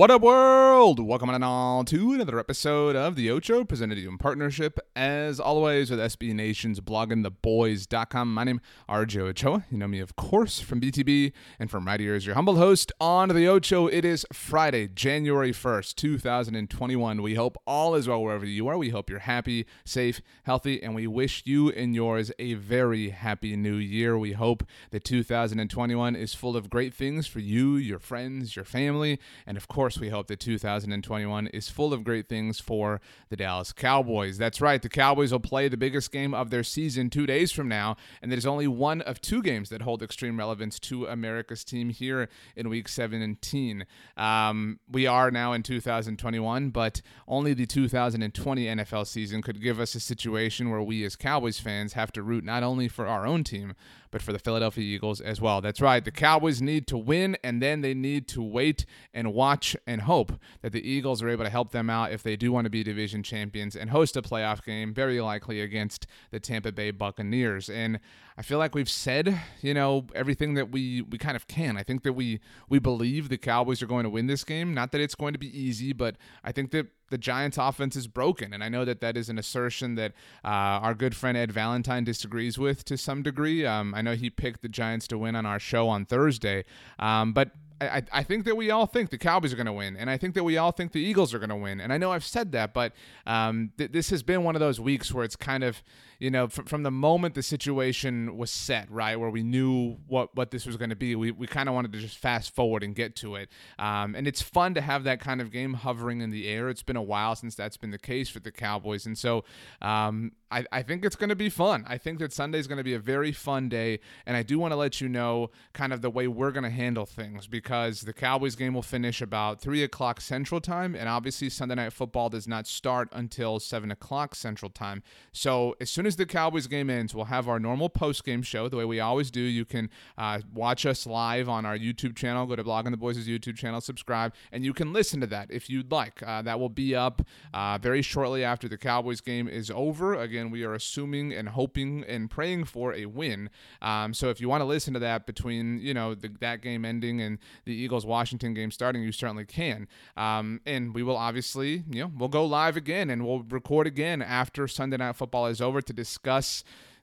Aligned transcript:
What 0.00 0.10
up, 0.10 0.22
world? 0.22 0.98
Welcome 0.98 1.28
on 1.28 1.42
all 1.42 1.84
to 1.84 2.14
another 2.14 2.38
episode 2.38 2.96
of 2.96 3.16
The 3.16 3.30
Ocho, 3.30 3.64
presented 3.64 3.96
to 3.96 4.00
you 4.00 4.08
in 4.08 4.16
partnership, 4.16 4.78
as 4.96 5.38
always, 5.38 5.90
with 5.90 6.00
SB 6.00 6.32
Nation's 6.32 6.80
bloggingtheboys.com. 6.80 8.32
My 8.32 8.44
name 8.44 8.62
is 8.64 8.84
RJ 8.88 9.20
Ochoa. 9.20 9.66
You 9.70 9.76
know 9.76 9.86
me, 9.86 10.00
of 10.00 10.16
course, 10.16 10.58
from 10.58 10.80
BTB, 10.80 11.32
and 11.58 11.70
from 11.70 11.84
right 11.86 12.00
here 12.00 12.14
is 12.14 12.24
your 12.24 12.34
humble 12.34 12.56
host 12.56 12.92
on 12.98 13.28
The 13.28 13.46
Ocho. 13.46 13.88
It 13.88 14.06
is 14.06 14.24
Friday, 14.32 14.88
January 14.88 15.52
1st, 15.52 15.96
2021. 15.96 17.20
We 17.20 17.34
hope 17.34 17.58
all 17.66 17.94
is 17.94 18.08
well 18.08 18.22
wherever 18.22 18.46
you 18.46 18.68
are. 18.68 18.78
We 18.78 18.88
hope 18.88 19.10
you're 19.10 19.18
happy, 19.18 19.66
safe, 19.84 20.22
healthy, 20.44 20.82
and 20.82 20.94
we 20.94 21.08
wish 21.08 21.42
you 21.44 21.68
and 21.68 21.94
yours 21.94 22.32
a 22.38 22.54
very 22.54 23.10
happy 23.10 23.54
new 23.54 23.74
year. 23.74 24.16
We 24.16 24.32
hope 24.32 24.64
that 24.92 25.04
2021 25.04 26.16
is 26.16 26.32
full 26.32 26.56
of 26.56 26.70
great 26.70 26.94
things 26.94 27.26
for 27.26 27.40
you, 27.40 27.76
your 27.76 27.98
friends, 27.98 28.56
your 28.56 28.64
family, 28.64 29.20
and 29.46 29.58
of 29.58 29.68
course, 29.68 29.89
we 29.98 30.10
hope 30.10 30.28
that 30.28 30.40
2021 30.40 31.46
is 31.48 31.68
full 31.68 31.92
of 31.92 32.04
great 32.04 32.28
things 32.28 32.60
for 32.60 33.00
the 33.28 33.36
Dallas 33.36 33.72
Cowboys. 33.72 34.38
That's 34.38 34.60
right, 34.60 34.80
the 34.80 34.88
Cowboys 34.88 35.32
will 35.32 35.40
play 35.40 35.68
the 35.68 35.76
biggest 35.76 36.12
game 36.12 36.34
of 36.34 36.50
their 36.50 36.62
season 36.62 37.10
two 37.10 37.26
days 37.26 37.50
from 37.50 37.68
now, 37.68 37.96
and 38.20 38.30
there's 38.30 38.46
only 38.46 38.66
one 38.68 39.00
of 39.02 39.20
two 39.20 39.42
games 39.42 39.70
that 39.70 39.82
hold 39.82 40.02
extreme 40.02 40.38
relevance 40.38 40.78
to 40.80 41.06
America's 41.06 41.64
team 41.64 41.90
here 41.90 42.28
in 42.54 42.68
Week 42.68 42.88
17. 42.88 43.86
Um, 44.16 44.78
we 44.90 45.06
are 45.06 45.30
now 45.30 45.52
in 45.52 45.62
2021, 45.62 46.70
but 46.70 47.02
only 47.26 47.54
the 47.54 47.66
2020 47.66 48.66
NFL 48.66 49.06
season 49.06 49.42
could 49.42 49.62
give 49.62 49.80
us 49.80 49.94
a 49.94 50.00
situation 50.00 50.70
where 50.70 50.82
we 50.82 51.04
as 51.04 51.16
Cowboys 51.16 51.58
fans 51.58 51.94
have 51.94 52.12
to 52.12 52.22
root 52.22 52.44
not 52.44 52.62
only 52.62 52.88
for 52.88 53.06
our 53.06 53.26
own 53.26 53.44
team, 53.44 53.74
but 54.10 54.22
for 54.22 54.32
the 54.32 54.38
Philadelphia 54.38 54.84
Eagles 54.84 55.20
as 55.20 55.40
well. 55.40 55.60
That's 55.60 55.80
right. 55.80 56.04
The 56.04 56.10
Cowboys 56.10 56.60
need 56.60 56.86
to 56.88 56.98
win, 56.98 57.36
and 57.44 57.62
then 57.62 57.80
they 57.80 57.94
need 57.94 58.28
to 58.28 58.42
wait 58.42 58.84
and 59.14 59.32
watch 59.32 59.76
and 59.86 60.02
hope 60.02 60.32
that 60.62 60.72
the 60.72 60.88
Eagles 60.88 61.22
are 61.22 61.28
able 61.28 61.44
to 61.44 61.50
help 61.50 61.72
them 61.72 61.90
out 61.90 62.12
if 62.12 62.22
they 62.22 62.36
do 62.36 62.52
want 62.52 62.64
to 62.64 62.70
be 62.70 62.82
division 62.82 63.22
champions 63.22 63.76
and 63.76 63.90
host 63.90 64.16
a 64.16 64.22
playoff 64.22 64.64
game, 64.64 64.92
very 64.92 65.20
likely 65.20 65.60
against 65.60 66.06
the 66.30 66.40
Tampa 66.40 66.72
Bay 66.72 66.90
Buccaneers. 66.90 67.68
And 67.68 68.00
I 68.36 68.42
feel 68.42 68.58
like 68.58 68.74
we've 68.74 68.88
said, 68.88 69.40
you 69.60 69.74
know, 69.74 70.06
everything 70.14 70.54
that 70.54 70.70
we 70.70 71.02
we 71.02 71.18
kind 71.18 71.36
of 71.36 71.46
can. 71.46 71.76
I 71.76 71.82
think 71.82 72.02
that 72.04 72.14
we 72.14 72.40
we 72.68 72.78
believe 72.78 73.28
the 73.28 73.36
Cowboys 73.36 73.82
are 73.82 73.86
going 73.86 74.04
to 74.04 74.10
win 74.10 74.26
this 74.26 74.44
game. 74.44 74.72
Not 74.72 74.92
that 74.92 75.00
it's 75.00 75.14
going 75.14 75.34
to 75.34 75.38
be 75.38 75.58
easy, 75.58 75.92
but 75.92 76.16
I 76.42 76.52
think 76.52 76.70
that 76.70 76.86
the 77.10 77.18
Giants' 77.18 77.58
offense 77.58 77.96
is 77.96 78.06
broken, 78.06 78.52
and 78.52 78.64
I 78.64 78.68
know 78.68 78.84
that 78.84 79.00
that 79.00 79.16
is 79.16 79.28
an 79.28 79.38
assertion 79.38 79.96
that 79.96 80.12
uh, 80.44 80.48
our 80.82 80.94
good 80.94 81.14
friend 81.14 81.36
Ed 81.36 81.52
Valentine 81.52 82.04
disagrees 82.04 82.58
with 82.58 82.84
to 82.86 82.96
some 82.96 83.22
degree. 83.22 83.66
Um, 83.66 83.94
I 83.94 84.02
know 84.02 84.14
he 84.14 84.30
picked 84.30 84.62
the 84.62 84.68
Giants 84.68 85.06
to 85.08 85.18
win 85.18 85.36
on 85.36 85.44
our 85.44 85.58
show 85.58 85.88
on 85.88 86.06
Thursday, 86.06 86.64
um, 86.98 87.32
but 87.32 87.50
I, 87.80 88.02
I 88.12 88.22
think 88.22 88.44
that 88.44 88.56
we 88.56 88.70
all 88.70 88.86
think 88.86 89.10
the 89.10 89.18
Cowboys 89.18 89.52
are 89.52 89.56
going 89.56 89.66
to 89.66 89.72
win, 89.72 89.96
and 89.96 90.10
I 90.10 90.18
think 90.18 90.34
that 90.34 90.44
we 90.44 90.58
all 90.58 90.70
think 90.70 90.92
the 90.92 91.00
Eagles 91.00 91.32
are 91.32 91.38
going 91.38 91.50
to 91.50 91.56
win. 91.56 91.80
And 91.80 91.92
I 91.92 91.98
know 91.98 92.12
I've 92.12 92.24
said 92.24 92.52
that, 92.52 92.74
but 92.74 92.92
um, 93.26 93.72
th- 93.78 93.92
this 93.92 94.10
has 94.10 94.22
been 94.22 94.44
one 94.44 94.54
of 94.54 94.60
those 94.60 94.78
weeks 94.78 95.12
where 95.12 95.24
it's 95.24 95.36
kind 95.36 95.64
of, 95.64 95.82
you 96.18 96.30
know, 96.30 96.44
f- 96.44 96.66
from 96.66 96.82
the 96.82 96.90
moment 96.90 97.34
the 97.34 97.42
situation 97.42 98.36
was 98.36 98.50
set, 98.50 98.90
right, 98.90 99.18
where 99.18 99.30
we 99.30 99.42
knew 99.42 99.96
what, 100.06 100.34
what 100.36 100.50
this 100.50 100.66
was 100.66 100.76
going 100.76 100.90
to 100.90 100.96
be, 100.96 101.14
we, 101.16 101.30
we 101.30 101.46
kind 101.46 101.68
of 101.68 101.74
wanted 101.74 101.92
to 101.92 102.00
just 102.00 102.18
fast 102.18 102.54
forward 102.54 102.82
and 102.82 102.94
get 102.94 103.16
to 103.16 103.36
it. 103.36 103.48
Um, 103.78 104.14
and 104.14 104.28
it's 104.28 104.42
fun 104.42 104.74
to 104.74 104.82
have 104.82 105.04
that 105.04 105.20
kind 105.20 105.40
of 105.40 105.50
game 105.50 105.74
hovering 105.74 106.20
in 106.20 106.30
the 106.30 106.48
air. 106.48 106.68
It's 106.68 106.82
been 106.82 106.96
a 106.96 107.02
while 107.02 107.34
since 107.34 107.54
that's 107.54 107.78
been 107.78 107.92
the 107.92 107.98
case 107.98 108.28
for 108.28 108.40
the 108.40 108.52
Cowboys. 108.52 109.06
And 109.06 109.16
so 109.16 109.44
um, 109.80 110.32
I, 110.50 110.64
I 110.72 110.82
think 110.82 111.04
it's 111.04 111.16
going 111.16 111.28
to 111.28 111.36
be 111.36 111.48
fun. 111.48 111.84
I 111.86 111.98
think 111.98 112.18
that 112.18 112.32
Sunday 112.32 112.58
is 112.58 112.66
going 112.66 112.78
to 112.78 112.84
be 112.84 112.94
a 112.94 112.98
very 112.98 113.32
fun 113.32 113.68
day. 113.68 114.00
And 114.26 114.36
I 114.36 114.42
do 114.42 114.58
want 114.58 114.72
to 114.72 114.76
let 114.76 115.00
you 115.00 115.08
know 115.08 115.50
kind 115.72 115.92
of 115.92 116.02
the 116.02 116.10
way 116.10 116.26
we're 116.26 116.50
going 116.50 116.64
to 116.64 116.70
handle 116.70 117.06
things 117.06 117.46
because 117.46 118.00
the 118.02 118.12
Cowboys 118.12 118.56
game 118.56 118.74
will 118.74 118.82
finish 118.82 119.20
about 119.22 119.60
3 119.60 119.82
o'clock 119.82 120.20
Central 120.20 120.60
Time. 120.60 120.94
And 120.94 121.08
obviously, 121.08 121.48
Sunday 121.48 121.76
Night 121.76 121.92
Football 121.92 122.30
does 122.30 122.48
not 122.48 122.66
start 122.66 123.08
until 123.12 123.60
7 123.60 123.90
o'clock 123.90 124.34
Central 124.34 124.70
Time. 124.70 125.02
So 125.32 125.76
as 125.80 125.90
soon 125.90 126.06
as 126.06 126.16
the 126.16 126.26
Cowboys 126.26 126.66
game 126.66 126.90
ends, 126.90 127.14
we'll 127.14 127.26
have 127.26 127.48
our 127.48 127.60
normal 127.60 127.88
post 127.88 128.24
game 128.24 128.42
show 128.42 128.68
the 128.68 128.76
way 128.76 128.84
we 128.84 129.00
always 129.00 129.30
do. 129.30 129.40
You 129.40 129.64
can 129.64 129.90
uh, 130.18 130.40
watch 130.52 130.84
us 130.86 131.06
live 131.06 131.48
on 131.48 131.64
our 131.64 131.78
YouTube 131.78 132.16
channel. 132.16 132.46
Go 132.46 132.56
to 132.56 132.64
Blogging 132.64 132.90
the 132.90 132.96
Boys' 132.96 133.28
YouTube 133.28 133.56
channel, 133.56 133.80
subscribe, 133.80 134.34
and 134.52 134.64
you 134.64 134.72
can 134.72 134.92
listen 134.92 135.20
to 135.20 135.26
that 135.28 135.50
if 135.50 135.70
you'd 135.70 135.92
like. 135.92 136.22
Uh, 136.22 136.42
that 136.42 136.58
will 136.58 136.68
be 136.68 136.94
up 136.94 137.22
uh, 137.54 137.78
very 137.78 138.02
shortly 138.02 138.42
after 138.44 138.68
the 138.68 138.78
Cowboys 138.78 139.20
game 139.20 139.48
is 139.48 139.70
over. 139.70 140.14
Again, 140.14 140.39
we 140.48 140.64
are 140.64 140.72
assuming 140.72 141.32
and 141.32 141.50
hoping 141.50 142.04
and 142.08 142.30
praying 142.30 142.64
for 142.64 142.94
a 142.94 143.06
win. 143.06 143.50
Um, 143.82 144.14
so 144.14 144.30
if 144.30 144.40
you 144.40 144.48
want 144.48 144.60
to 144.60 144.64
listen 144.64 144.94
to 144.94 145.00
that 145.00 145.26
between 145.26 145.80
you 145.80 145.92
know 145.92 146.14
the, 146.14 146.28
that 146.40 146.62
game 146.62 146.84
ending 146.84 147.20
and 147.20 147.38
the 147.64 147.74
Eagles 147.74 148.06
Washington 148.06 148.54
game 148.54 148.70
starting, 148.70 149.02
you 149.02 149.12
certainly 149.12 149.44
can. 149.44 149.88
Um, 150.16 150.60
and 150.64 150.94
we 150.94 151.02
will 151.02 151.16
obviously 151.16 151.84
you 151.90 152.02
know 152.02 152.12
we'll 152.16 152.28
go 152.28 152.44
live 152.44 152.76
again 152.76 153.10
and 153.10 153.26
we'll 153.26 153.42
record 153.42 153.86
again 153.86 154.22
after 154.22 154.68
Sunday 154.68 154.96
Night 154.96 155.16
Football 155.16 155.46
is 155.46 155.60
over 155.60 155.82
to 155.82 155.92
discuss 155.92 156.62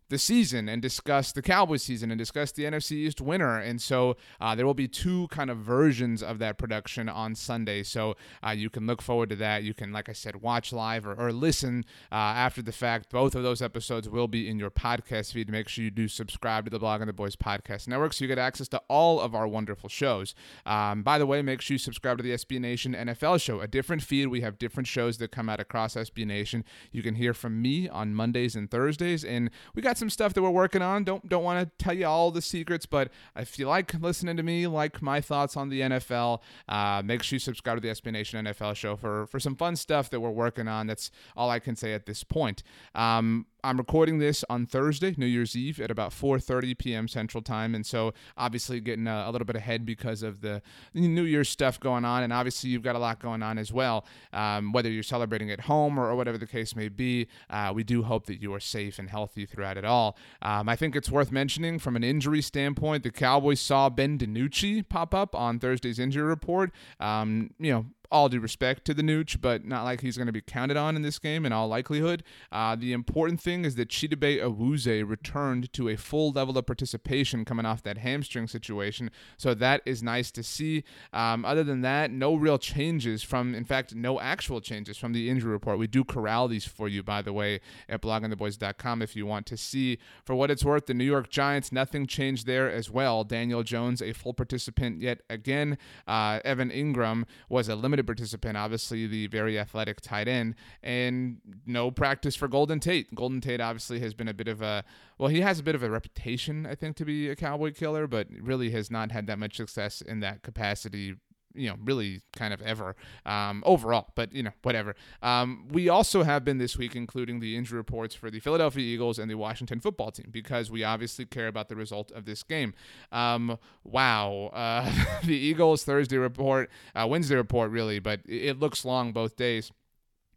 the 0.10 0.18
season 0.18 0.70
and 0.70 0.82
discuss 0.82 1.32
the 1.32 1.42
Cowboys 1.42 1.84
season 1.84 2.12
and 2.12 2.18
discuss 2.18 2.52
the 2.52 2.64
NFC 2.64 2.92
East 2.94 3.20
winner. 3.20 3.58
And 3.58 3.82
so 3.82 4.16
uh, 4.40 4.56
there 4.56 4.66
will 4.66 4.74
be 4.74 4.88
two 4.88 5.28
kind 5.28 5.50
of 5.50 5.58
versions 5.58 6.24
of 6.24 6.40
that 6.40 6.58
production 6.58 7.10
on 7.10 7.36
Sunday. 7.36 7.84
So 7.84 8.16
uh, 8.46 8.52
you 8.52 8.70
can 8.70 8.88
look 8.88 9.02
forward 9.02 9.30
to 9.30 9.36
that. 9.38 9.64
You 9.64 9.74
can, 9.74 9.92
like 9.92 10.10
I 10.10 10.14
said, 10.14 10.42
watch 10.42 10.72
live 10.72 11.06
or, 11.06 11.14
or 11.14 11.32
listen 11.34 11.86
uh, 12.12 12.16
after 12.16 12.62
the 12.62 12.72
fact. 12.72 13.10
Both 13.10 13.36
of 13.36 13.44
those 13.44 13.62
episodes 13.62 14.08
will 14.08 14.28
be 14.28 14.48
in 14.50 14.60
your 14.60 14.72
podcast 14.72 15.34
feed. 15.34 15.50
Make 15.50 15.68
sure 15.68 15.84
you 15.84 15.92
do 15.92 16.08
subscribe 16.08 16.66
to 16.66 16.70
the 16.70 16.80
Blogging 16.80 17.08
the 17.08 17.14
Boys 17.14 17.36
Podcast 17.36 17.88
Network 17.88 18.14
so 18.14 18.24
you 18.24 18.28
get 18.28 18.38
access 18.38 18.68
to 18.70 18.82
all 18.88 19.20
of 19.20 19.36
our 19.36 19.48
wonderful 19.48 19.90
shows. 19.90 20.34
Um, 20.66 21.04
by 21.04 21.18
the 21.18 21.26
way, 21.26 21.42
make 21.42 21.62
sure 21.62 21.76
you 21.76 21.80
subscribe 21.80 22.18
to 22.18 22.24
the 22.24 22.32
SB 22.32 22.60
Nation 22.60 22.94
NFL 22.94 23.42
show, 23.42 23.60
a 23.60 23.68
different 23.68 24.02
feed. 24.02 24.28
We 24.28 24.42
have 24.42 24.58
different 24.58 24.88
shows 24.88 25.18
that 25.18 25.32
come 25.32 25.50
out 25.50 25.60
across 25.60 25.96
SB 25.96 26.26
Nation. 26.26 26.64
You 26.92 27.04
can 27.04 27.16
hear 27.16 27.34
from 27.34 27.62
me 27.62 27.90
on 27.90 28.14
Mondays 28.14 28.56
and 28.56 28.70
Thursdays. 28.70 29.24
And 29.24 29.50
we 29.76 29.82
got 29.82 29.97
some 29.98 30.10
stuff 30.10 30.34
that 30.34 30.42
we're 30.42 30.50
working 30.50 30.82
on. 30.82 31.04
Don't 31.04 31.28
don't 31.28 31.44
want 31.44 31.68
to 31.68 31.84
tell 31.84 31.94
you 31.94 32.06
all 32.06 32.32
the 32.32 32.42
secrets, 32.42 32.86
but 32.86 33.10
if 33.36 33.58
you 33.60 33.68
like 33.68 33.94
listening 33.96 34.38
to 34.38 34.44
me, 34.44 34.68
like 34.68 35.02
my 35.02 35.22
thoughts 35.22 35.58
on 35.58 35.70
the 35.70 35.82
NFL, 35.82 36.42
uh, 36.70 37.02
make 37.04 37.24
sure 37.24 37.36
you 37.36 37.40
subscribe 37.40 37.78
to 37.78 37.82
the 37.82 37.90
SB 37.90 38.12
Nation 38.12 38.46
NFL 38.46 38.76
show 38.76 38.96
for 38.96 39.28
for 39.28 39.40
some 39.40 39.56
fun 39.56 39.76
stuff 39.76 40.10
that 40.10 40.20
we're 40.20 40.30
working 40.30 40.68
on. 40.68 40.88
That's 40.88 41.12
all 41.36 41.50
I 41.50 41.60
can 41.60 41.76
say 41.76 41.94
at 41.94 42.06
this 42.06 42.24
point. 42.24 42.64
Um, 42.96 43.46
I'm 43.64 43.78
recording 43.78 44.20
this 44.20 44.46
on 44.50 44.66
Thursday, 44.66 45.16
New 45.18 45.26
Year's 45.26 45.56
Eve, 45.56 45.80
at 45.80 45.90
about 45.90 46.12
4:30 46.12 46.78
p.m. 46.78 47.08
Central 47.08 47.42
Time, 47.42 47.74
and 47.74 47.86
so 47.86 48.14
obviously 48.38 48.80
getting 48.80 49.08
a, 49.08 49.26
a, 49.28 49.32
little 49.32 49.46
bit 49.46 49.56
ahead 49.56 49.86
because 49.86 50.22
of 50.24 50.42
the 50.42 50.62
New 50.94 51.24
Year's 51.24 51.50
stuff 51.50 51.80
going 51.80 52.06
on, 52.06 52.24
and 52.24 52.32
obviously 52.32 52.70
you've 52.70 52.84
got 52.84 52.96
a 52.96 53.00
lot 53.00 53.20
going 53.20 53.42
on 53.42 53.58
as 53.58 53.74
well. 53.74 54.06
Um, 54.32 54.72
whether 54.72 54.90
you're 54.90 55.04
celebrating 55.04 55.50
at 55.52 55.62
home 55.62 56.00
or, 56.00 56.10
or, 56.10 56.16
whatever 56.16 56.38
the 56.38 56.48
case 56.48 56.76
may 56.76 56.88
be, 56.88 57.28
uh, 57.50 57.72
we 57.74 57.84
do 57.84 58.04
hope 58.04 58.28
that 58.28 58.42
you 58.42 58.54
are 58.54 58.60
safe 58.60 59.00
and 59.00 59.10
healthy 59.10 59.46
throughout 59.46 59.78
it 59.78 59.86
all. 59.86 60.18
Um, 60.42 60.70
I 60.70 60.76
think 60.76 60.96
it's 60.96 61.10
worth 61.10 61.32
mentioning 61.32 61.80
from 61.80 61.96
an 61.96 62.04
injury 62.04 62.42
standpoint, 62.42 63.04
the 63.04 63.12
Cowboys 63.12 63.60
saw 63.60 63.90
Ben 63.90 64.18
DiNucci 64.18 64.88
pop 64.88 65.14
up 65.16 65.36
on 65.36 65.60
Thursday's 65.60 66.00
injury 66.00 66.24
report. 66.24 66.72
Um, 67.00 67.52
you 67.60 67.72
know, 67.72 67.86
all 68.12 68.30
due 68.30 68.40
respect 68.40 68.86
to 68.86 68.94
the 68.94 69.02
Nooch, 69.02 69.40
but 69.42 69.66
not 69.66 69.84
like 69.84 70.02
he's 70.02 70.18
going 70.18 70.28
to 70.28 70.34
be 70.34 70.42
counted 70.42 70.78
on 70.78 70.96
in 70.96 71.02
this 71.02 71.20
game 71.20 71.46
in 71.46 71.52
all 71.52 71.68
likelihood. 71.68 72.24
Uh, 72.52 72.76
the 72.76 72.94
important 72.94 73.42
thing 73.42 73.66
is 73.66 73.76
that 73.76 73.90
Chidobe 73.90 74.42
Awuzie 74.42 75.08
returned 75.08 75.72
to 75.74 75.90
a 75.90 75.96
full 75.96 76.32
level 76.32 76.58
of 76.58 76.66
participation 76.66 77.46
coming 77.46 77.66
off 77.66 77.84
that 77.84 77.98
hamstring 77.98 78.48
situation. 78.48 79.12
So 79.38 79.54
that 79.56 79.82
is 79.86 80.02
nice 80.02 80.32
to 80.32 80.44
see. 80.44 80.84
Um, 81.14 81.46
other 81.46 81.64
than 81.64 81.82
that, 81.82 82.12
no 82.12 82.36
real 82.36 82.58
changes 82.58 83.24
from, 83.24 83.56
in 83.56 83.66
fact, 83.66 83.96
no 83.96 84.20
actual 84.20 84.62
changes 84.62 84.98
from 84.98 85.14
the 85.14 85.30
injury 85.30 85.52
report. 85.52 85.80
We 85.80 85.88
do 85.88 86.04
corral 86.04 86.48
these 86.48 86.66
for 86.66 86.88
you, 86.88 87.04
by 87.04 87.22
the 87.22 87.34
way, 87.34 87.60
at 87.90 88.02
bloggingtheboys.com 88.02 89.02
if 89.02 89.16
you 89.16 89.26
want 89.26 89.46
to 89.48 89.58
see. 89.58 89.98
For 90.24 90.36
what 90.36 90.52
it's 90.52 90.64
worth, 90.64 90.86
the 90.86 90.94
New 90.94 91.06
York 91.06 91.30
Giants, 91.30 91.72
nothing 91.72 92.08
changed 92.08 92.46
there 92.46 92.72
as 92.72 92.90
well. 92.90 93.24
Daniel 93.24 93.64
Jones, 93.64 94.02
a 94.02 94.14
full 94.14 94.34
participant 94.34 95.02
yet 95.02 95.22
again. 95.30 95.78
Uh, 96.08 96.40
Evan 96.46 96.70
Engram 96.70 97.26
was 97.50 97.70
a 97.70 97.76
limited 97.76 97.97
participant, 98.04 98.58
obviously 98.58 99.08
the 99.08 99.28
very 99.28 99.60
athletic 99.60 100.02
tight 100.02 100.28
end, 100.28 100.56
and 100.84 101.38
no 101.66 101.92
practice 101.92 102.36
for 102.36 102.48
Golden 102.48 102.80
Tate. 102.80 103.14
Golden 103.14 103.42
Tate 103.42 103.62
obviously 103.62 104.00
has 104.00 104.14
been 104.14 104.28
a 104.28 104.34
bit 104.34 104.48
of 104.48 104.62
a 104.62 104.84
well, 105.18 105.30
he 105.30 105.42
has 105.42 105.60
a 105.60 105.64
bit 105.64 105.76
of 105.76 105.84
a 105.84 105.90
reputation, 105.90 106.66
I 106.66 106.76
think, 106.76 106.96
to 106.98 107.06
be 107.06 107.30
a 107.30 107.36
cowboy 107.36 107.74
killer, 107.74 108.08
but 108.08 108.28
really 108.40 108.70
has 108.72 108.92
not 108.92 109.12
had 109.12 109.28
that 109.28 109.40
much 109.40 109.58
success 109.58 110.02
in 110.02 110.20
that 110.20 110.44
capacity 110.44 111.16
you 111.54 111.70
know, 111.70 111.76
really 111.84 112.22
kind 112.36 112.54
of 112.54 112.62
ever 112.62 112.96
um, 113.26 113.64
overall, 113.66 114.08
but 114.16 114.34
you 114.34 114.44
know, 114.44 114.52
whatever. 114.62 114.96
Um, 115.22 115.68
we 115.72 115.90
also 115.90 116.24
have 116.24 116.44
been 116.44 116.58
this 116.58 116.78
week 116.78 116.96
including 116.96 117.40
the 117.40 117.56
injury 117.56 117.78
reports 117.78 118.16
for 118.16 118.30
the 118.30 118.40
Philadelphia 118.40 118.84
Eagles 118.84 119.20
and 119.20 119.30
the 119.30 119.36
Washington 119.36 119.80
football 119.80 120.12
team 120.12 120.28
because 120.32 120.70
we 120.70 120.84
obviously 120.84 121.26
care 121.26 121.48
about 121.48 121.70
the 121.70 121.76
result 121.76 122.12
of 122.12 122.26
this 122.26 122.44
game. 122.44 122.74
Um, 123.12 123.58
wow. 123.84 124.52
Uh, 124.54 124.92
the 125.24 125.36
Eagles 125.36 125.84
Thursday 125.84 126.18
report, 126.18 126.70
uh, 126.96 127.08
Wednesday 127.08 127.36
report, 127.36 127.72
really, 127.72 128.00
but 128.00 128.22
it 128.26 128.60
looks 128.60 128.86
long 128.86 129.12
both 129.12 129.36
days. 129.36 129.72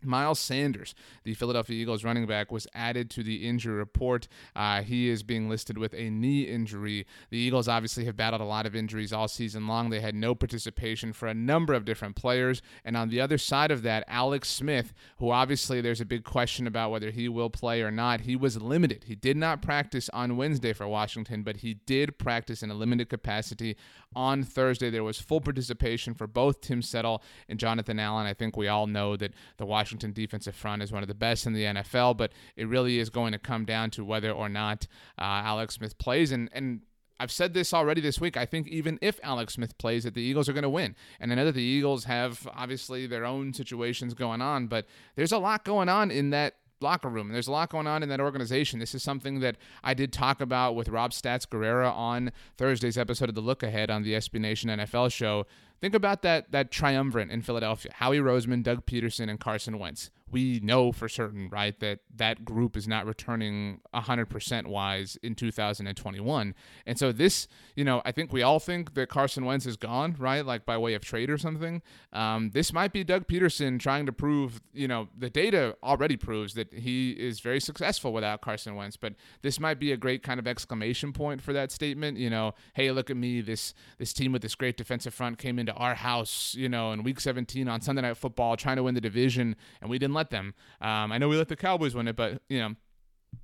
Miles 0.04 0.38
Sanders, 0.38 0.94
the 1.24 1.34
Philadelphia 1.34 1.80
Eagles 1.80 2.04
running 2.04 2.26
back, 2.26 2.50
was 2.50 2.66
added 2.74 3.10
to 3.10 3.22
the 3.22 3.46
injury 3.46 3.74
report. 3.74 4.28
Uh, 4.54 4.82
he 4.82 5.08
is 5.08 5.22
being 5.22 5.48
listed 5.48 5.78
with 5.78 5.94
a 5.94 6.10
knee 6.10 6.42
injury. 6.42 7.06
The 7.30 7.38
Eagles 7.38 7.68
obviously 7.68 8.04
have 8.06 8.16
battled 8.16 8.40
a 8.40 8.44
lot 8.44 8.66
of 8.66 8.74
injuries 8.74 9.12
all 9.12 9.28
season 9.28 9.66
long. 9.66 9.90
They 9.90 10.00
had 10.00 10.14
no 10.14 10.34
participation 10.34 11.12
for 11.12 11.28
a 11.28 11.34
number 11.34 11.74
of 11.74 11.84
different 11.84 12.16
players. 12.16 12.62
And 12.84 12.96
on 12.96 13.08
the 13.08 13.20
other 13.20 13.38
side 13.38 13.70
of 13.70 13.82
that, 13.82 14.04
Alex 14.08 14.48
Smith, 14.48 14.92
who 15.18 15.30
obviously 15.30 15.80
there's 15.80 16.00
a 16.00 16.06
big 16.06 16.24
question 16.24 16.66
about 16.66 16.90
whether 16.90 17.10
he 17.10 17.28
will 17.28 17.50
play 17.50 17.82
or 17.82 17.90
not, 17.90 18.22
he 18.22 18.36
was 18.36 18.60
limited. 18.60 19.04
He 19.04 19.14
did 19.14 19.36
not 19.36 19.62
practice 19.62 20.08
on 20.10 20.36
Wednesday 20.36 20.72
for 20.72 20.88
Washington, 20.88 21.42
but 21.42 21.58
he 21.58 21.74
did 21.74 22.18
practice 22.18 22.62
in 22.62 22.70
a 22.70 22.74
limited 22.74 23.08
capacity 23.08 23.76
on 24.14 24.42
Thursday. 24.42 24.90
There 24.90 25.04
was 25.04 25.20
full 25.20 25.40
participation 25.40 26.14
for 26.14 26.26
both 26.26 26.60
Tim 26.60 26.82
Settle 26.82 27.22
and 27.48 27.58
Jonathan 27.58 27.98
Allen. 27.98 28.26
I 28.26 28.34
think 28.34 28.56
we 28.56 28.68
all 28.68 28.86
know 28.86 29.16
that 29.16 29.34
the 29.56 29.66
Washington 29.66 29.89
defensive 29.98 30.54
front 30.54 30.82
is 30.82 30.92
one 30.92 31.02
of 31.02 31.08
the 31.08 31.14
best 31.14 31.46
in 31.46 31.52
the 31.52 31.64
NFL, 31.64 32.16
but 32.16 32.32
it 32.56 32.68
really 32.68 32.98
is 32.98 33.10
going 33.10 33.32
to 33.32 33.38
come 33.38 33.64
down 33.64 33.90
to 33.90 34.04
whether 34.04 34.30
or 34.30 34.48
not 34.48 34.86
uh, 35.18 35.22
Alex 35.22 35.74
Smith 35.74 35.98
plays. 35.98 36.32
And, 36.32 36.48
and 36.52 36.80
I've 37.18 37.30
said 37.30 37.52
this 37.52 37.74
already 37.74 38.00
this 38.00 38.20
week. 38.20 38.36
I 38.36 38.46
think 38.46 38.66
even 38.68 38.98
if 39.02 39.20
Alex 39.22 39.54
Smith 39.54 39.76
plays, 39.76 40.04
that 40.04 40.14
the 40.14 40.22
Eagles 40.22 40.48
are 40.48 40.54
going 40.54 40.62
to 40.62 40.70
win. 40.70 40.96
And 41.20 41.30
I 41.30 41.34
know 41.34 41.44
that 41.44 41.54
the 41.54 41.62
Eagles 41.62 42.04
have 42.04 42.48
obviously 42.54 43.06
their 43.06 43.26
own 43.26 43.52
situations 43.52 44.14
going 44.14 44.40
on, 44.40 44.68
but 44.68 44.86
there's 45.16 45.32
a 45.32 45.38
lot 45.38 45.64
going 45.64 45.88
on 45.88 46.10
in 46.10 46.30
that 46.30 46.54
locker 46.80 47.08
room. 47.08 47.28
There's 47.28 47.46
a 47.46 47.52
lot 47.52 47.70
going 47.70 47.86
on 47.86 48.02
in 48.02 48.08
that 48.08 48.20
organization. 48.20 48.78
This 48.78 48.94
is 48.94 49.02
something 49.02 49.40
that 49.40 49.56
I 49.84 49.94
did 49.94 50.12
talk 50.12 50.40
about 50.40 50.74
with 50.74 50.88
Rob 50.88 51.10
Stats 51.10 51.46
Guerrera 51.46 51.92
on 51.92 52.32
Thursday's 52.56 52.96
episode 52.96 53.28
of 53.28 53.34
the 53.34 53.40
Look 53.40 53.62
Ahead 53.62 53.90
on 53.90 54.02
the 54.02 54.14
SB 54.14 54.40
Nation 54.40 54.70
NFL 54.70 55.12
show. 55.12 55.46
Think 55.80 55.94
about 55.94 56.22
that 56.22 56.52
that 56.52 56.70
triumvirate 56.70 57.30
in 57.30 57.42
Philadelphia: 57.42 57.92
Howie 57.94 58.18
Roseman, 58.18 58.62
Doug 58.62 58.86
Pederson, 58.86 59.30
and 59.30 59.40
Carson 59.40 59.78
Wentz 59.78 60.10
we 60.30 60.60
know 60.62 60.92
for 60.92 61.08
certain, 61.08 61.48
right, 61.48 61.78
that 61.80 62.00
that 62.14 62.44
group 62.44 62.76
is 62.76 62.86
not 62.86 63.06
returning 63.06 63.80
100% 63.94 64.66
wise 64.66 65.18
in 65.22 65.34
2021. 65.34 66.54
And 66.86 66.98
so 66.98 67.12
this, 67.12 67.48
you 67.74 67.84
know, 67.84 68.02
I 68.04 68.12
think 68.12 68.32
we 68.32 68.42
all 68.42 68.60
think 68.60 68.94
that 68.94 69.08
Carson 69.08 69.44
Wentz 69.44 69.66
is 69.66 69.76
gone, 69.76 70.14
right, 70.18 70.44
like 70.44 70.64
by 70.64 70.78
way 70.78 70.94
of 70.94 71.02
trade 71.02 71.30
or 71.30 71.38
something. 71.38 71.82
Um, 72.12 72.50
this 72.50 72.72
might 72.72 72.92
be 72.92 73.02
Doug 73.02 73.26
Pederson 73.26 73.80
trying 73.80 74.06
to 74.06 74.12
prove, 74.12 74.60
you 74.72 74.86
know, 74.86 75.08
the 75.16 75.30
data 75.30 75.76
already 75.82 76.16
proves 76.16 76.54
that 76.54 76.72
he 76.72 77.12
is 77.12 77.40
very 77.40 77.60
successful 77.60 78.12
without 78.12 78.40
Carson 78.40 78.76
Wentz, 78.76 78.96
but 78.96 79.14
this 79.42 79.58
might 79.58 79.78
be 79.80 79.92
a 79.92 79.96
great 79.96 80.22
kind 80.22 80.38
of 80.38 80.46
exclamation 80.46 81.12
point 81.12 81.42
for 81.42 81.52
that 81.52 81.72
statement. 81.72 82.18
You 82.18 82.30
know, 82.30 82.54
hey, 82.74 82.90
look 82.92 83.10
at 83.10 83.16
me, 83.16 83.40
this 83.40 83.74
this 83.98 84.12
team 84.12 84.32
with 84.32 84.42
this 84.42 84.54
great 84.54 84.76
defensive 84.76 85.14
front 85.14 85.38
came 85.38 85.58
into 85.58 85.69
our 85.76 85.94
house, 85.94 86.54
you 86.54 86.68
know, 86.68 86.92
in 86.92 87.02
Week 87.02 87.20
17 87.20 87.68
on 87.68 87.80
Sunday 87.80 88.02
Night 88.02 88.16
Football, 88.16 88.56
trying 88.56 88.76
to 88.76 88.82
win 88.82 88.94
the 88.94 89.00
division, 89.00 89.56
and 89.80 89.90
we 89.90 89.98
didn't 89.98 90.14
let 90.14 90.30
them. 90.30 90.54
Um, 90.80 91.12
I 91.12 91.18
know 91.18 91.28
we 91.28 91.36
let 91.36 91.48
the 91.48 91.56
Cowboys 91.56 91.94
win 91.94 92.08
it, 92.08 92.16
but 92.16 92.42
you 92.48 92.58
know. 92.58 92.74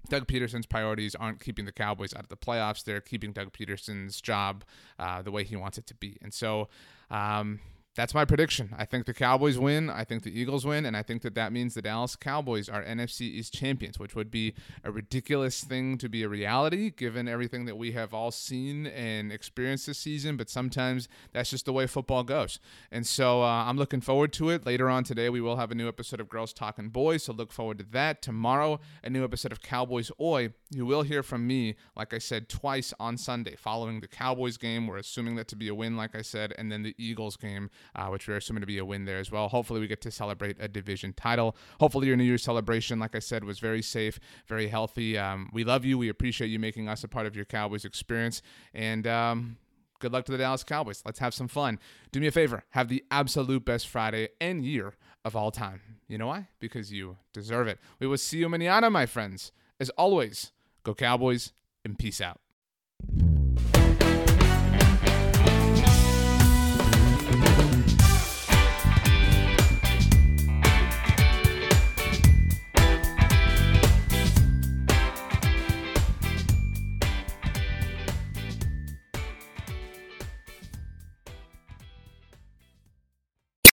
Doug 0.09 0.27
Pederson's 0.27 0.67
priorities 0.67 1.15
aren't 1.15 1.39
keeping 1.39 1.65
the 1.65 1.71
Cowboys 1.71 2.13
out 2.13 2.25
of 2.25 2.29
the 2.29 2.37
playoffs. 2.37 2.83
They're 2.83 3.01
keeping 3.01 3.31
Doug 3.31 3.53
Pederson's 3.53 4.21
job 4.21 4.65
uh, 4.99 5.23
the 5.23 5.31
way 5.31 5.45
he 5.45 5.55
wants 5.55 5.79
it 5.79 5.87
to 5.87 5.95
be. 5.95 6.19
And 6.23 6.35
so, 6.35 6.69
um, 7.09 7.61
that's 7.97 8.15
my 8.15 8.27
prediction. 8.27 8.75
I 8.77 8.85
think 8.85 9.07
the 9.07 9.15
Cowboys 9.15 9.59
win. 9.59 9.89
I 9.89 10.05
think 10.05 10.23
the 10.23 10.39
Eagles 10.39 10.67
win. 10.67 10.85
And 10.85 10.95
I 10.95 11.03
think 11.03 11.23
that 11.23 11.35
that 11.35 11.51
means 11.51 11.73
the 11.73 11.81
Dallas 11.81 12.15
Cowboys 12.15 12.69
are 12.69 12.85
NFC 12.85 13.23
East 13.23 13.55
champions, 13.55 13.99
which 13.99 14.15
would 14.15 14.31
be 14.31 14.55
a 14.85 14.93
ridiculous 14.93 15.65
thing 15.65 15.97
to 15.99 16.09
be 16.09 16.23
a 16.23 16.29
reality 16.29 16.91
given 16.91 17.27
everything 17.27 17.65
that 17.65 17.77
we 17.77 17.93
have 17.93 18.13
all 18.13 18.31
seen 18.31 18.87
and 18.87 19.33
experienced 19.33 19.87
this 19.87 19.99
season. 19.99 20.37
But 20.37 20.51
sometimes 20.51 21.09
that's 21.33 21.51
just 21.51 21.65
the 21.65 21.73
way 21.73 21.87
football 21.87 22.23
goes. 22.23 22.61
And 22.93 23.07
so 23.07 23.43
uh, 23.43 23.65
I'm 23.65 23.79
looking 23.79 24.03
forward 24.03 24.33
to 24.35 24.51
it. 24.51 24.67
Later 24.67 24.91
on 24.91 25.03
today, 25.03 25.31
we 25.31 25.41
will 25.41 25.57
have 25.57 25.71
a 25.71 25.75
new 25.75 25.89
episode 25.89 26.21
of 26.21 26.29
Girls 26.29 26.53
Talking 26.53 26.91
Boys. 26.91 27.23
So 27.23 27.33
look 27.33 27.51
forward 27.51 27.79
to 27.79 27.87
that. 27.93 28.21
Tomorrow, 28.21 28.79
a 29.03 29.09
new 29.09 29.25
episode 29.25 29.53
of 29.53 29.63
Cowboys 29.63 30.11
Oi. 30.21 30.53
You 30.71 30.85
will 30.85 31.03
hear 31.03 31.23
from 31.23 31.47
me, 31.47 31.77
like 31.97 32.13
I 32.13 32.19
said, 32.19 32.51
twice 32.51 32.93
on 33.01 33.17
Sunday 33.17 33.57
following 33.57 34.01
the 34.01 34.09
Cowboys 34.09 34.59
game. 34.59 34.87
We're 34.87 34.99
assuming 34.99 35.37
that 35.37 35.49
to 35.49 35.57
be 35.57 35.69
a 35.69 35.75
win, 35.75 35.97
like 35.97 36.15
I 36.15 36.23
said, 36.23 36.53
and 36.59 36.71
then 36.71 36.83
the 36.83 36.95
Eagles 36.99 37.37
game 37.39 37.71
uh, 37.95 38.09
which 38.09 38.27
we're 38.27 38.37
assuming 38.37 38.61
to 38.63 38.67
be 38.67 38.79
a 38.79 38.85
win 38.85 39.05
there 39.05 39.19
as 39.19 39.31
well. 39.31 39.49
Hopefully, 39.49 39.81
we 39.81 39.87
get 39.87 40.01
to 40.03 40.11
celebrate 40.11 40.57
a 40.61 40.69
division 40.69 41.13
title. 41.13 41.57
Hopefully, 41.81 42.09
your 42.09 42.17
New 42.17 42.25
Year's 42.25 42.43
celebration, 42.43 42.99
like 42.99 43.15
I 43.15 43.21
said, 43.21 43.45
was 43.45 43.59
very 43.59 43.83
safe, 43.83 44.19
very 44.47 44.69
healthy. 44.69 45.17
Um, 45.19 45.51
we 45.53 45.65
love 45.65 45.85
you. 45.85 45.99
We 45.99 46.09
appreciate 46.09 46.49
you 46.49 46.59
making 46.59 46.89
us 46.89 47.05
a 47.05 47.09
part 47.09 47.27
of 47.27 47.37
your 47.37 47.45
Cowboys 47.45 47.85
experience. 47.85 48.43
And, 48.75 49.07
um, 49.07 49.57
good 49.99 50.13
luck 50.13 50.25
to 50.27 50.33
the 50.33 50.39
Dallas 50.39 50.65
Cowboys. 50.65 51.03
Let's 51.05 51.19
have 51.21 51.35
some 51.35 51.49
fun. 51.49 51.79
Do 52.13 52.21
me 52.21 52.27
a 52.27 52.33
favor, 52.33 52.65
have 52.71 52.89
the 52.89 53.05
absolute 53.11 53.65
best 53.65 53.89
Friday 53.89 54.29
and 54.41 54.65
year 54.65 54.95
of 55.25 55.35
all 55.35 55.51
time. 55.51 55.81
You 56.09 56.19
know 56.19 56.29
why? 56.29 56.49
Because 56.61 56.93
you 56.93 57.17
deserve 57.33 57.67
it. 57.67 57.79
We 57.99 58.07
will 58.07 58.19
see 58.19 58.39
you 58.39 58.49
manana, 58.49 58.91
my 58.91 59.07
friends. 59.07 59.53
As 59.81 59.91
always, 59.91 60.53
go 60.85 60.95
Cowboys 60.95 61.53
and 61.85 61.99
peace 61.99 62.21
out. 62.21 62.41